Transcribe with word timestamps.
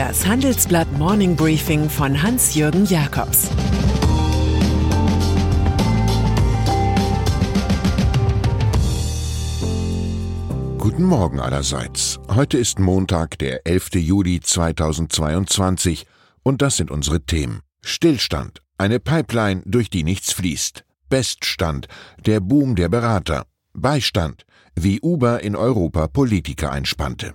Das 0.00 0.26
Handelsblatt 0.26 0.90
Morning 0.96 1.36
Briefing 1.36 1.90
von 1.90 2.22
Hans-Jürgen 2.22 2.86
Jakobs 2.86 3.50
Guten 10.78 11.04
Morgen 11.04 11.38
allerseits. 11.38 12.18
Heute 12.34 12.56
ist 12.56 12.78
Montag, 12.78 13.38
der 13.40 13.66
11. 13.66 13.96
Juli 13.96 14.40
2022 14.40 16.06
und 16.44 16.62
das 16.62 16.78
sind 16.78 16.90
unsere 16.90 17.20
Themen. 17.20 17.60
Stillstand, 17.82 18.62
eine 18.78 19.00
Pipeline, 19.00 19.60
durch 19.66 19.90
die 19.90 20.02
nichts 20.02 20.32
fließt. 20.32 20.82
Beststand, 21.10 21.88
der 22.24 22.40
Boom 22.40 22.74
der 22.74 22.88
Berater. 22.88 23.44
Beistand, 23.74 24.46
wie 24.74 24.98
Uber 25.02 25.42
in 25.42 25.54
Europa 25.54 26.06
Politiker 26.06 26.72
einspannte. 26.72 27.34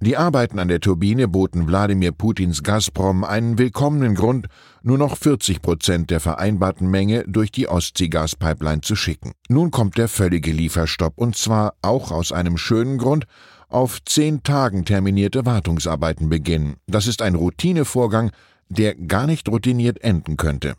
Die 0.00 0.18
Arbeiten 0.18 0.58
an 0.58 0.68
der 0.68 0.80
Turbine 0.80 1.26
boten 1.26 1.66
Wladimir 1.66 2.12
Putins 2.12 2.62
Gazprom 2.62 3.24
einen 3.24 3.56
willkommenen 3.56 4.14
Grund, 4.14 4.46
nur 4.82 4.98
noch 4.98 5.16
40 5.16 5.62
Prozent 5.62 6.10
der 6.10 6.20
vereinbarten 6.20 6.90
Menge 6.90 7.24
durch 7.26 7.50
die 7.50 7.66
Ostseegaspipeline 7.66 8.82
zu 8.82 8.94
schicken. 8.94 9.32
Nun 9.48 9.70
kommt 9.70 9.96
der 9.96 10.08
völlige 10.08 10.52
Lieferstopp 10.52 11.14
und 11.16 11.34
zwar 11.34 11.74
auch 11.80 12.10
aus 12.10 12.30
einem 12.30 12.58
schönen 12.58 12.98
Grund, 12.98 13.24
auf 13.68 14.04
zehn 14.04 14.42
Tagen 14.42 14.84
terminierte 14.84 15.46
Wartungsarbeiten 15.46 16.28
beginnen. 16.28 16.76
Das 16.86 17.06
ist 17.06 17.22
ein 17.22 17.34
Routinevorgang, 17.34 18.32
der 18.68 18.94
gar 18.94 19.26
nicht 19.26 19.48
routiniert 19.48 20.02
enden 20.02 20.36
könnte. 20.36 20.74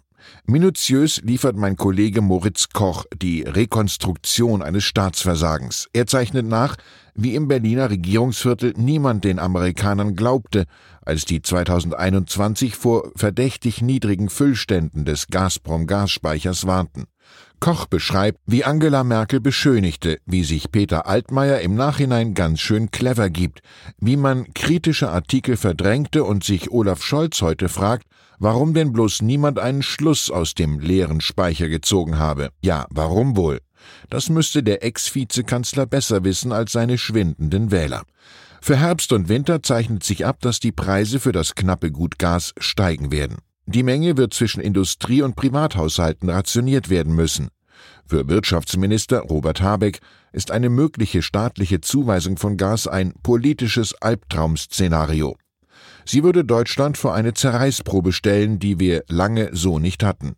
Minutiös 0.45 1.21
liefert 1.23 1.55
mein 1.55 1.75
Kollege 1.75 2.21
Moritz 2.21 2.69
Koch 2.69 3.05
die 3.13 3.41
Rekonstruktion 3.41 4.61
eines 4.61 4.83
Staatsversagens. 4.83 5.89
Er 5.93 6.07
zeichnet 6.07 6.45
nach, 6.45 6.77
wie 7.15 7.35
im 7.35 7.47
Berliner 7.47 7.89
Regierungsviertel 7.89 8.73
niemand 8.77 9.23
den 9.23 9.39
Amerikanern 9.39 10.15
glaubte, 10.15 10.65
als 11.01 11.25
die 11.25 11.41
2021 11.41 12.75
vor 12.75 13.11
verdächtig 13.15 13.81
niedrigen 13.81 14.29
Füllständen 14.29 15.05
des 15.05 15.27
Gazprom-Gasspeichers 15.27 16.67
warnten. 16.67 17.05
Koch 17.59 17.85
beschreibt, 17.85 18.39
wie 18.45 18.63
Angela 18.63 19.03
Merkel 19.03 19.39
beschönigte, 19.39 20.19
wie 20.25 20.43
sich 20.43 20.71
Peter 20.71 21.07
Altmaier 21.07 21.61
im 21.61 21.75
Nachhinein 21.75 22.33
ganz 22.33 22.59
schön 22.59 22.91
clever 22.91 23.29
gibt, 23.29 23.61
wie 23.99 24.17
man 24.17 24.53
kritische 24.53 25.09
Artikel 25.09 25.57
verdrängte 25.57 26.23
und 26.23 26.43
sich 26.43 26.71
Olaf 26.71 27.03
Scholz 27.03 27.41
heute 27.41 27.69
fragt, 27.69 28.05
warum 28.39 28.73
denn 28.73 28.93
bloß 28.93 29.21
niemand 29.21 29.59
einen 29.59 29.81
Schluss 29.81 30.29
aus 30.29 30.53
dem 30.53 30.79
leeren 30.79 31.21
Speicher 31.21 31.67
gezogen 31.67 32.19
habe. 32.19 32.49
Ja, 32.61 32.85
warum 32.89 33.35
wohl? 33.35 33.59
Das 34.09 34.29
müsste 34.29 34.63
der 34.63 34.83
Ex-Vizekanzler 34.83 35.85
besser 35.85 36.23
wissen 36.23 36.51
als 36.51 36.71
seine 36.71 36.97
schwindenden 36.97 37.71
Wähler. 37.71 38.03
Für 38.61 38.77
Herbst 38.77 39.13
und 39.13 39.29
Winter 39.29 39.63
zeichnet 39.63 40.03
sich 40.03 40.25
ab, 40.25 40.41
dass 40.41 40.59
die 40.59 40.71
Preise 40.71 41.19
für 41.19 41.31
das 41.31 41.55
knappe 41.55 41.91
Gut 41.91 42.19
Gas 42.19 42.53
steigen 42.59 43.11
werden. 43.11 43.37
Die 43.69 43.83
Menge 43.83 44.15
wird 44.15 44.33
zwischen 44.33 44.61
Industrie- 44.61 45.21
und 45.21 45.35
Privathaushalten 45.35 46.29
rationiert 46.29 46.89
werden 46.89 47.13
müssen. 47.13 47.49
Für 48.05 48.29
Wirtschaftsminister 48.29 49.19
Robert 49.19 49.61
Habeck 49.61 49.99
ist 50.31 50.51
eine 50.51 50.69
mögliche 50.69 51.21
staatliche 51.21 51.81
Zuweisung 51.81 52.37
von 52.37 52.55
Gas 52.55 52.87
ein 52.87 53.11
politisches 53.23 53.93
Albtraum-Szenario. 54.01 55.35
Sie 56.05 56.23
würde 56.23 56.45
Deutschland 56.45 56.97
vor 56.97 57.13
eine 57.13 57.33
Zerreißprobe 57.33 58.13
stellen, 58.13 58.57
die 58.59 58.79
wir 58.79 59.03
lange 59.09 59.49
so 59.51 59.79
nicht 59.79 60.01
hatten. 60.01 60.35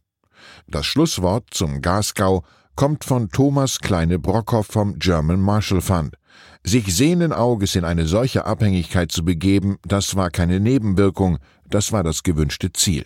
Das 0.68 0.88
Schlusswort 0.88 1.50
zum 1.52 1.84
Gasgau 1.84 2.44
kommt 2.76 3.04
von 3.04 3.30
Thomas 3.30 3.78
Kleine-Brockhoff 3.78 4.66
vom 4.66 4.98
German 4.98 5.40
Marshall 5.40 5.82
Fund. 5.82 6.16
Sich 6.64 6.96
sehenden 6.96 7.34
Auges 7.34 7.76
in 7.76 7.86
eine 7.86 8.06
solche 8.06 8.46
Abhängigkeit 8.46 9.12
zu 9.12 9.24
begeben, 9.24 9.78
das 9.84 10.16
war 10.16 10.30
keine 10.30 10.60
Nebenwirkung, 10.60 11.38
das 11.70 11.92
war 11.92 12.04
das 12.04 12.24
gewünschte 12.24 12.72
Ziel. 12.74 13.06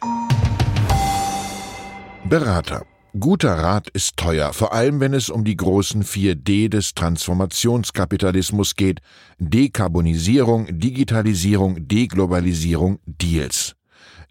Berater. 2.26 2.86
Guter 3.20 3.54
Rat 3.54 3.90
ist 3.90 4.18
teuer, 4.18 4.54
vor 4.54 4.74
allem 4.74 5.00
wenn 5.00 5.14
es 5.14 5.30
um 5.30 5.44
die 5.44 5.56
großen 5.56 6.04
4D 6.04 6.70
des 6.70 6.96
Transformationskapitalismus 6.96 8.76
geht. 8.76 9.02
Dekarbonisierung, 9.38 10.80
Digitalisierung, 10.80 11.88
Deglobalisierung, 11.88 12.98
Deals. 13.06 13.76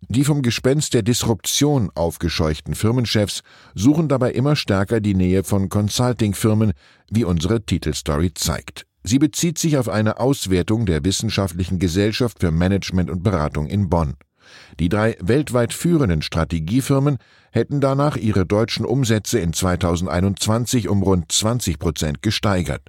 Die 0.08 0.24
vom 0.24 0.42
Gespenst 0.42 0.94
der 0.94 1.02
Disruption 1.02 1.90
aufgescheuchten 1.94 2.74
Firmenchefs 2.74 3.42
suchen 3.74 4.08
dabei 4.08 4.32
immer 4.32 4.56
stärker 4.56 5.00
die 5.00 5.14
Nähe 5.14 5.44
von 5.44 5.68
Consulting-Firmen, 5.68 6.72
wie 7.08 7.22
unsere 7.22 7.64
Titelstory 7.64 8.34
zeigt. 8.34 8.84
Sie 9.04 9.18
bezieht 9.18 9.58
sich 9.58 9.78
auf 9.78 9.88
eine 9.88 10.20
Auswertung 10.20 10.86
der 10.86 11.04
Wissenschaftlichen 11.04 11.78
Gesellschaft 11.78 12.40
für 12.40 12.50
Management 12.50 13.10
und 13.10 13.22
Beratung 13.22 13.66
in 13.66 13.88
Bonn. 13.88 14.14
Die 14.78 14.88
drei 14.88 15.16
weltweit 15.20 15.72
führenden 15.72 16.22
Strategiefirmen 16.22 17.18
hätten 17.50 17.80
danach 17.80 18.16
ihre 18.16 18.46
deutschen 18.46 18.84
Umsätze 18.84 19.38
in 19.38 19.52
2021 19.52 20.88
um 20.88 21.02
rund 21.02 21.30
20 21.32 21.78
Prozent 21.78 22.22
gesteigert. 22.22 22.82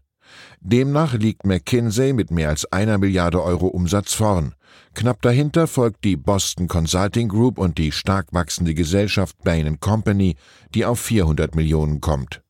Demnach 0.61 1.13
liegt 1.13 1.45
McKinsey 1.45 2.13
mit 2.13 2.31
mehr 2.31 2.49
als 2.49 2.71
einer 2.71 2.97
Milliarde 2.97 3.43
Euro 3.43 3.67
Umsatz 3.67 4.13
vorn. 4.13 4.55
Knapp 4.93 5.21
dahinter 5.21 5.67
folgt 5.67 6.03
die 6.03 6.15
Boston 6.15 6.67
Consulting 6.67 7.27
Group 7.27 7.57
und 7.57 7.77
die 7.77 7.91
stark 7.91 8.27
wachsende 8.31 8.73
Gesellschaft 8.73 9.37
Bain 9.43 9.79
Company, 9.79 10.35
die 10.73 10.85
auf 10.85 10.99
400 10.99 11.55
Millionen 11.55 12.01
kommt. 12.01 12.41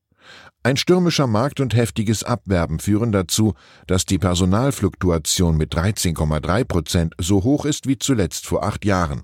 Ein 0.66 0.78
stürmischer 0.78 1.28
Markt 1.28 1.59
und 1.59 1.75
heftiges 1.75 2.24
Abwerben 2.24 2.79
führen 2.79 3.12
dazu, 3.12 3.53
dass 3.85 4.06
die 4.06 4.18
Personalfluktuation 4.18 5.57
mit 5.57 5.75
13,3 5.75 6.63
Prozent 6.63 7.13
so 7.19 7.44
hoch 7.44 7.66
ist 7.66 7.85
wie 7.85 8.00
zuletzt 8.00 8.46
vor 8.46 8.63
acht 8.63 8.85
Jahren. 8.85 9.24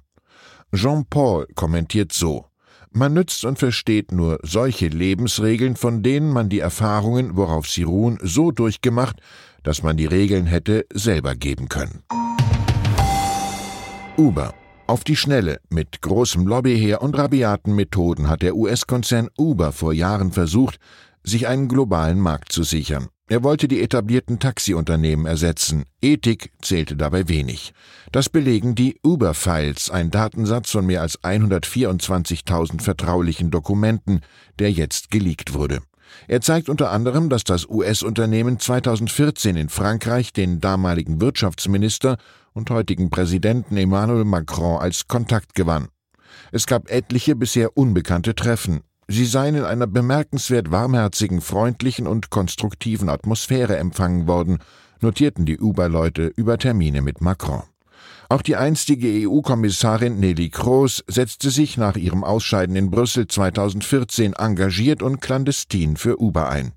Jean 0.75 1.05
Paul 1.09 1.47
kommentiert 1.55 2.11
so 2.11 2.47
Man 2.91 3.13
nützt 3.13 3.45
und 3.45 3.57
versteht 3.57 4.11
nur 4.11 4.39
solche 4.43 4.89
Lebensregeln, 4.89 5.77
von 5.77 6.03
denen 6.03 6.29
man 6.29 6.49
die 6.49 6.59
Erfahrungen, 6.59 7.37
worauf 7.37 7.69
sie 7.69 7.83
ruhen, 7.83 8.19
so 8.21 8.51
durchgemacht, 8.51 9.21
dass 9.63 9.81
man 9.81 9.95
die 9.95 10.07
Regeln 10.07 10.45
hätte 10.45 10.85
selber 10.91 11.35
geben 11.35 11.69
können. 11.69 12.03
Uber 14.17 14.53
auf 14.89 15.03
die 15.03 15.15
Schnelle, 15.15 15.59
mit 15.69 16.01
großem 16.01 16.47
Lobbyheer 16.47 17.03
und 17.03 17.15
rabiaten 17.15 17.75
Methoden 17.75 18.27
hat 18.27 18.41
der 18.41 18.55
US-Konzern 18.55 19.29
Uber 19.37 19.71
vor 19.71 19.93
Jahren 19.93 20.31
versucht, 20.31 20.79
sich 21.23 21.47
einen 21.47 21.67
globalen 21.67 22.19
Markt 22.19 22.51
zu 22.51 22.63
sichern. 22.63 23.07
Er 23.27 23.43
wollte 23.43 23.67
die 23.67 23.81
etablierten 23.81 24.39
Taxiunternehmen 24.39 25.27
ersetzen. 25.27 25.83
Ethik 26.01 26.51
zählte 26.63 26.95
dabei 26.95 27.27
wenig. 27.29 27.73
Das 28.11 28.27
belegen 28.27 28.73
die 28.73 28.97
Uber-Files, 29.03 29.91
ein 29.91 30.09
Datensatz 30.09 30.71
von 30.71 30.87
mehr 30.87 31.01
als 31.01 31.21
124.000 31.21 32.81
vertraulichen 32.81 33.51
Dokumenten, 33.51 34.21
der 34.57 34.71
jetzt 34.71 35.11
geleakt 35.11 35.53
wurde. 35.53 35.81
Er 36.27 36.41
zeigt 36.41 36.69
unter 36.69 36.89
anderem, 36.89 37.29
dass 37.29 37.43
das 37.43 37.69
US-Unternehmen 37.69 38.59
2014 38.59 39.57
in 39.57 39.69
Frankreich 39.69 40.33
den 40.33 40.59
damaligen 40.59 41.21
Wirtschaftsminister 41.21 42.17
und 42.53 42.71
heutigen 42.71 43.11
Präsidenten 43.11 43.77
Emmanuel 43.77 44.25
Macron 44.25 44.79
als 44.79 45.07
Kontakt 45.07 45.53
gewann. 45.53 45.89
Es 46.51 46.65
gab 46.65 46.89
etliche 46.89 47.35
bisher 47.35 47.77
unbekannte 47.77 48.33
Treffen. 48.33 48.81
Sie 49.11 49.25
seien 49.25 49.55
in 49.55 49.63
einer 49.63 49.87
bemerkenswert 49.87 50.69
warmherzigen, 50.69 51.41
freundlichen 51.41 52.05
und 52.05 52.29
konstruktiven 52.29 53.09
Atmosphäre 53.09 53.75
empfangen 53.77 54.27
worden, 54.27 54.59
notierten 55.01 55.47
die 55.47 55.57
Uber-Leute 55.57 56.31
über 56.35 56.59
Termine 56.59 57.01
mit 57.01 57.19
Macron. 57.19 57.63
Auch 58.29 58.43
die 58.43 58.55
einstige 58.55 59.27
EU-Kommissarin 59.27 60.19
Nelly 60.19 60.51
Kroes 60.51 61.03
setzte 61.07 61.49
sich 61.49 61.75
nach 61.75 61.95
ihrem 61.95 62.23
Ausscheiden 62.23 62.75
in 62.75 62.91
Brüssel 62.91 63.25
2014 63.25 64.33
engagiert 64.33 65.01
und 65.01 65.21
clandestin 65.21 65.97
für 65.97 66.21
Uber 66.21 66.47
ein. 66.47 66.73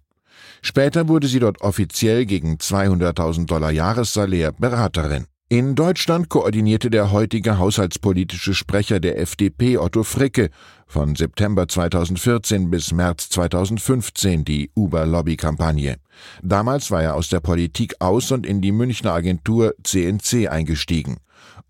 Später 0.62 1.08
wurde 1.08 1.26
sie 1.26 1.38
dort 1.38 1.60
offiziell 1.60 2.24
gegen 2.24 2.54
200.000 2.54 3.44
Dollar 3.44 3.72
Jahressalär 3.72 4.52
Beraterin. 4.52 5.26
In 5.52 5.74
Deutschland 5.74 6.30
koordinierte 6.30 6.88
der 6.88 7.12
heutige 7.12 7.58
haushaltspolitische 7.58 8.54
Sprecher 8.54 9.00
der 9.00 9.18
FDP 9.18 9.76
Otto 9.76 10.02
Fricke 10.02 10.48
von 10.86 11.14
September 11.14 11.68
2014 11.68 12.70
bis 12.70 12.90
März 12.94 13.28
2015 13.28 14.46
die 14.46 14.70
Uber-Lobby-Kampagne. 14.74 15.96
Damals 16.42 16.90
war 16.90 17.02
er 17.02 17.16
aus 17.16 17.28
der 17.28 17.40
Politik 17.40 17.96
aus 17.98 18.30
und 18.32 18.46
in 18.46 18.62
die 18.62 18.72
Münchner 18.72 19.12
Agentur 19.12 19.74
CNC 19.82 20.48
eingestiegen. 20.48 21.18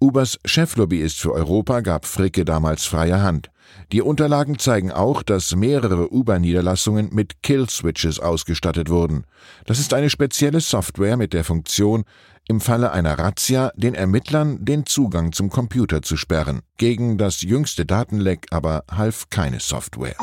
Ubers 0.01 0.39
Cheflobbyist 0.45 1.19
für 1.19 1.33
Europa 1.33 1.81
gab 1.81 2.07
Fricke 2.07 2.45
damals 2.45 2.85
freie 2.85 3.21
Hand. 3.21 3.51
Die 3.91 4.03
Unterlagen 4.03 4.59
zeigen 4.59 4.91
auch, 4.93 5.23
dass 5.23 5.55
mehrere 5.55 6.13
Uber-Niederlassungen 6.13 7.11
mit 7.13 7.43
Kill-Switches 7.43 8.21
ausgestattet 8.21 8.91
wurden. 8.91 9.25
Das 9.67 9.79
ist 9.79 9.95
eine 9.95 10.11
spezielle 10.11 10.61
Software 10.61 11.17
mit 11.17 11.33
der 11.33 11.45
Funktion, 11.45 12.05
im 12.49 12.61
Falle 12.61 12.93
einer 12.93 13.19
Razzia 13.19 13.73
den 13.77 13.95
Ermittlern 13.95 14.65
den 14.65 14.87
Zugang 14.87 15.33
zum 15.33 15.51
Computer 15.51 16.03
zu 16.03 16.17
sperren. 16.17 16.61
Gegen 16.77 17.19
das 17.19 17.43
jüngste 17.43 17.87
Datenleck 17.87 18.47
aber 18.51 18.85
half 18.91 19.31
keine 19.31 19.61
Software. 19.61 20.17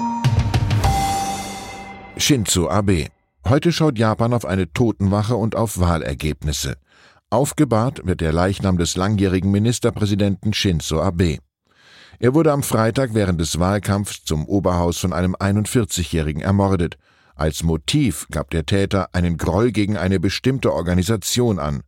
Shinzo 2.18 2.69
Abe. 2.69 3.07
Heute 3.48 3.71
schaut 3.71 3.98
Japan 3.98 4.33
auf 4.33 4.45
eine 4.45 4.71
Totenwache 4.74 5.36
und 5.36 5.56
auf 5.56 5.80
Wahlergebnisse. 5.80 6.75
Aufgebahrt 7.30 8.06
wird 8.06 8.22
der 8.22 8.33
Leichnam 8.33 8.77
des 8.77 8.98
langjährigen 8.98 9.51
Ministerpräsidenten 9.51 10.54
Shinzo 10.54 11.01
Abe. 11.01 11.38
Er 12.19 12.33
wurde 12.33 12.51
am 12.51 12.63
Freitag 12.63 13.13
während 13.13 13.39
des 13.39 13.60
Wahlkampfs 13.60 14.25
zum 14.25 14.45
Oberhaus 14.45 14.98
von 14.98 15.13
einem 15.13 15.36
41-Jährigen 15.36 16.42
ermordet. 16.42 16.98
Als 17.36 17.63
Motiv 17.63 18.27
gab 18.30 18.50
der 18.50 18.65
Täter 18.65 19.07
einen 19.13 19.38
Groll 19.38 19.72
gegen 19.72 19.95
eine 19.95 20.19
bestimmte 20.19 20.74
Organisation 20.74 21.60
an. 21.60 21.83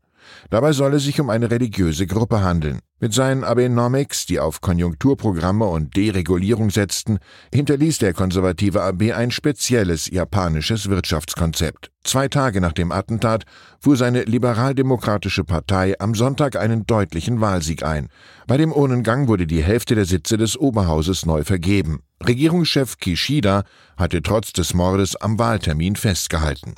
Dabei 0.50 0.73
soll 0.73 0.94
es 0.95 1.03
sich 1.03 1.19
um 1.19 1.29
eine 1.29 1.51
religiöse 1.51 2.07
Gruppe 2.07 2.41
handeln. 2.41 2.79
Mit 3.03 3.15
seinen 3.15 3.44
Abenomics, 3.44 4.27
die 4.27 4.39
auf 4.39 4.62
Konjunkturprogramme 4.62 5.65
und 5.65 5.95
Deregulierung 5.95 6.69
setzten, 6.69 7.18
hinterließ 7.51 7.97
der 7.97 8.13
konservative 8.13 8.83
AB 8.83 9.13
ein 9.13 9.31
spezielles 9.31 10.07
japanisches 10.12 10.88
Wirtschaftskonzept. 10.88 11.89
Zwei 12.03 12.27
Tage 12.27 12.62
nach 12.62 12.73
dem 12.73 12.91
Attentat 12.91 13.45
fuhr 13.79 13.97
seine 13.97 14.23
liberaldemokratische 14.23 15.44
Partei 15.44 15.95
am 16.00 16.13
Sonntag 16.13 16.56
einen 16.56 16.85
deutlichen 16.85 17.41
Wahlsieg 17.41 17.83
ein. 17.83 18.07
Bei 18.45 18.57
dem 18.57 18.71
Urnengang 18.71 19.27
wurde 19.27 19.47
die 19.47 19.63
Hälfte 19.63 19.95
der 19.95 20.06
Sitze 20.06 20.38
des 20.38 20.56
Oberhauses 20.56 21.25
neu 21.25 21.44
vergeben. 21.44 22.03
Regierungschef 22.24 23.00
Kishida 23.00 23.63
hatte 23.97 24.21
trotz 24.21 24.53
des 24.53 24.75
Mordes 24.75 25.15
am 25.15 25.39
Wahltermin 25.39 25.95
festgehalten. 25.95 26.75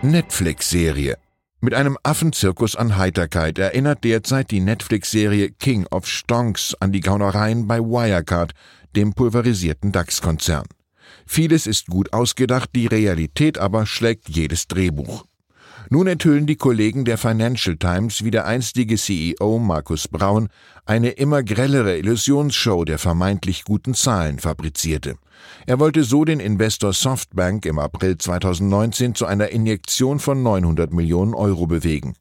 Netflix-Serie 0.00 1.18
mit 1.64 1.72
einem 1.72 1.96
Affenzirkus 2.02 2.76
an 2.76 2.98
Heiterkeit 2.98 3.58
erinnert 3.58 4.04
derzeit 4.04 4.50
die 4.50 4.60
Netflix-Serie 4.60 5.50
King 5.50 5.86
of 5.90 6.06
Stonks 6.06 6.76
an 6.78 6.92
die 6.92 7.00
Gaunereien 7.00 7.66
bei 7.66 7.80
Wirecard, 7.80 8.52
dem 8.94 9.14
pulverisierten 9.14 9.90
DAX-Konzern. 9.90 10.66
Vieles 11.26 11.66
ist 11.66 11.86
gut 11.86 12.12
ausgedacht, 12.12 12.68
die 12.74 12.86
Realität 12.86 13.56
aber 13.56 13.86
schlägt 13.86 14.28
jedes 14.28 14.68
Drehbuch. 14.68 15.24
Nun 15.90 16.06
enthüllen 16.06 16.46
die 16.46 16.56
Kollegen 16.56 17.04
der 17.04 17.18
Financial 17.18 17.76
Times, 17.76 18.24
wie 18.24 18.30
der 18.30 18.46
einstige 18.46 18.96
CEO 18.96 19.58
Markus 19.58 20.08
Braun 20.08 20.48
eine 20.86 21.10
immer 21.10 21.42
grellere 21.42 21.98
Illusionsshow 21.98 22.84
der 22.84 22.98
vermeintlich 22.98 23.64
guten 23.64 23.94
Zahlen 23.94 24.38
fabrizierte. 24.38 25.16
Er 25.66 25.78
wollte 25.78 26.04
so 26.04 26.24
den 26.24 26.40
Investor 26.40 26.92
Softbank 26.92 27.66
im 27.66 27.78
April 27.78 28.16
2019 28.16 29.14
zu 29.14 29.26
einer 29.26 29.50
Injektion 29.50 30.20
von 30.20 30.42
900 30.42 30.92
Millionen 30.92 31.34
Euro 31.34 31.66
bewegen. 31.66 32.14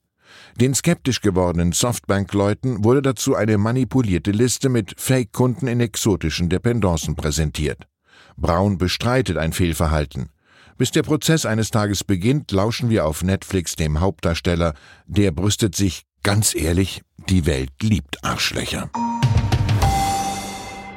Den 0.59 0.75
skeptisch 0.75 1.21
gewordenen 1.21 1.71
Softbank-Leuten 1.71 2.83
wurde 2.83 3.01
dazu 3.01 3.35
eine 3.35 3.57
manipulierte 3.57 4.31
Liste 4.31 4.69
mit 4.69 4.93
Fake-Kunden 4.97 5.67
in 5.67 5.79
exotischen 5.79 6.49
Dependancen 6.49 7.15
präsentiert. 7.15 7.87
Braun 8.35 8.77
bestreitet 8.77 9.37
ein 9.37 9.53
Fehlverhalten. 9.53 10.29
Bis 10.77 10.91
der 10.91 11.03
Prozess 11.03 11.45
eines 11.45 11.71
Tages 11.71 12.03
beginnt, 12.03 12.51
lauschen 12.51 12.89
wir 12.89 13.05
auf 13.05 13.23
Netflix 13.23 13.75
dem 13.75 13.99
Hauptdarsteller, 13.99 14.73
der 15.05 15.31
brüstet 15.31 15.75
sich, 15.75 16.03
ganz 16.23 16.55
ehrlich, 16.55 17.01
die 17.29 17.45
Welt 17.45 17.71
liebt 17.81 18.23
Arschlöcher. 18.23 18.89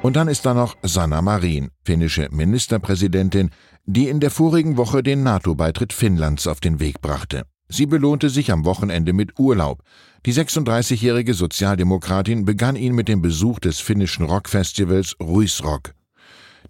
Und 0.02 0.14
dann 0.17 0.28
ist 0.28 0.46
da 0.46 0.55
noch 0.55 0.76
Sanna 0.82 1.20
Marin, 1.20 1.70
finnische 1.84 2.28
Ministerpräsidentin, 2.31 3.50
die 3.87 4.08
in 4.08 4.20
der 4.20 4.31
vorigen 4.31 4.76
Woche 4.76 5.02
den 5.02 5.23
NATO-Beitritt 5.23 5.93
Finnlands 5.93 6.46
auf 6.46 6.61
den 6.61 6.81
Weg 6.81 7.00
brachte. 7.00 7.43
Sie 7.69 7.87
belohnte 7.87 8.31
sich 8.31 8.52
am 8.52 8.64
Wochenende 8.64 9.12
mit 9.12 9.38
Urlaub. 9.38 9.82
Die 10.25 10.32
36-jährige 10.32 11.34
Sozialdemokratin 11.34 12.44
begann 12.44 12.76
ihn 12.76 12.94
mit 12.94 13.08
dem 13.08 13.20
Besuch 13.20 13.58
des 13.58 13.81
finnischen 13.81 14.26
Rockfestivals 14.26 15.17
Ruisrock. 15.20 15.95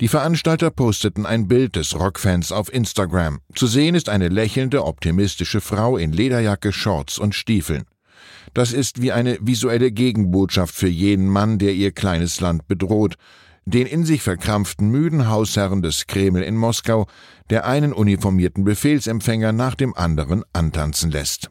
Die 0.01 0.09
Veranstalter 0.09 0.71
posteten 0.71 1.25
ein 1.25 1.49
Bild 1.49 1.75
des 1.77 1.99
Rockfans 1.99 2.53
auf 2.53 2.73
Instagram. 2.73 3.41
Zu 3.55 3.67
sehen 3.67 3.95
ist 3.95 4.11
eine 4.11 4.29
lächelnde, 4.29 4.85
optimistische 4.85 5.63
Frau 5.63 5.97
in 5.97 6.13
Lederjacke, 6.13 6.71
Shorts 6.71 7.19
und 7.19 7.35
Stiefeln. 7.35 7.85
Das 8.53 8.75
ist 8.75 9.01
wie 9.01 9.13
eine 9.13 9.39
visuelle 9.41 9.91
Gegenbotschaft 9.91 10.75
für 10.75 10.89
jeden 10.89 11.29
Mann, 11.29 11.59
der 11.59 11.73
ihr 11.73 11.93
kleines 11.93 12.41
Land 12.41 12.69
bedroht, 12.69 13.17
den 13.65 13.87
in 13.87 14.05
sich 14.05 14.23
verkrampften 14.23 14.91
müden 14.91 15.29
Hausherren 15.29 15.81
des 15.81 16.07
Kreml 16.07 16.43
in 16.43 16.57
Moskau, 16.57 17.07
der 17.49 17.67
einen 17.67 17.95
uniformierten 17.95 18.65
Befehlsempfänger 18.65 19.53
nach 19.53 19.75
dem 19.75 19.97
anderen 19.97 20.45
antanzen 20.53 21.11
lässt. 21.11 21.51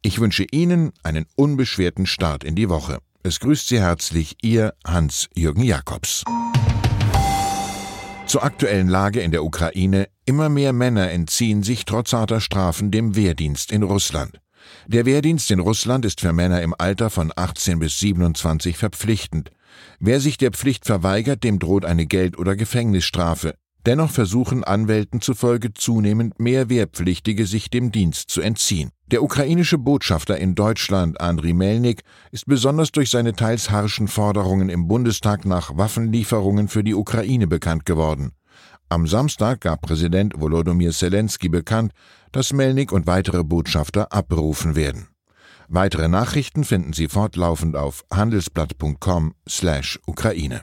Ich 0.00 0.20
wünsche 0.20 0.46
Ihnen 0.50 0.92
einen 1.02 1.26
unbeschwerten 1.36 2.06
Start 2.06 2.44
in 2.44 2.54
die 2.54 2.70
Woche. 2.70 2.98
Es 3.22 3.40
grüßt 3.40 3.68
Sie 3.68 3.80
herzlich 3.80 4.36
Ihr 4.42 4.74
Hans-Jürgen 4.86 5.62
Jakobs. 5.62 6.24
Zur 8.26 8.42
aktuellen 8.42 8.88
Lage 8.88 9.20
in 9.20 9.30
der 9.30 9.44
Ukraine. 9.44 10.08
Immer 10.24 10.48
mehr 10.48 10.72
Männer 10.72 11.10
entziehen 11.10 11.62
sich 11.62 11.84
trotz 11.84 12.12
harter 12.12 12.40
Strafen 12.40 12.90
dem 12.90 13.16
Wehrdienst 13.16 13.70
in 13.70 13.82
Russland. 13.82 14.40
Der 14.86 15.04
Wehrdienst 15.04 15.50
in 15.50 15.60
Russland 15.60 16.04
ist 16.04 16.20
für 16.20 16.32
Männer 16.32 16.62
im 16.62 16.74
Alter 16.76 17.10
von 17.10 17.32
18 17.36 17.78
bis 17.78 17.98
27 18.00 18.76
verpflichtend. 18.78 19.50
Wer 20.00 20.20
sich 20.20 20.38
der 20.38 20.52
Pflicht 20.52 20.86
verweigert, 20.86 21.44
dem 21.44 21.58
droht 21.58 21.84
eine 21.84 22.06
Geld- 22.06 22.38
oder 22.38 22.56
Gefängnisstrafe. 22.56 23.54
Dennoch 23.86 24.10
versuchen 24.10 24.64
Anwälten 24.64 25.20
zufolge 25.20 25.74
zunehmend 25.74 26.40
mehr 26.40 26.70
Wehrpflichtige 26.70 27.44
sich 27.46 27.68
dem 27.68 27.92
Dienst 27.92 28.30
zu 28.30 28.40
entziehen. 28.40 28.88
Der 29.10 29.22
ukrainische 29.22 29.76
Botschafter 29.76 30.38
in 30.38 30.54
Deutschland, 30.54 31.20
Andriy 31.20 31.52
Melnik, 31.52 32.00
ist 32.32 32.46
besonders 32.46 32.92
durch 32.92 33.10
seine 33.10 33.34
teils 33.34 33.70
harschen 33.70 34.08
Forderungen 34.08 34.70
im 34.70 34.88
Bundestag 34.88 35.44
nach 35.44 35.76
Waffenlieferungen 35.76 36.68
für 36.68 36.82
die 36.82 36.94
Ukraine 36.94 37.46
bekannt 37.46 37.84
geworden. 37.84 38.32
Am 38.88 39.06
Samstag 39.06 39.60
gab 39.60 39.82
Präsident 39.82 40.40
Volodymyr 40.40 40.92
Zelensky 40.92 41.50
bekannt, 41.50 41.92
dass 42.32 42.54
Melnik 42.54 42.92
und 42.92 43.06
weitere 43.06 43.44
Botschafter 43.44 44.10
abberufen 44.12 44.76
werden. 44.76 45.08
Weitere 45.68 46.08
Nachrichten 46.08 46.64
finden 46.64 46.94
Sie 46.94 47.08
fortlaufend 47.08 47.76
auf 47.76 48.06
handelsblatt.com/Ukraine. 48.12 50.62